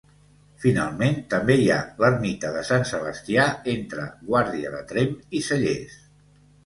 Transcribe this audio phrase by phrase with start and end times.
[0.61, 3.45] Finalment, també hi ha l'ermita de Sant Sebastià,
[3.77, 6.01] entre Guàrdia de Tremp i Cellers.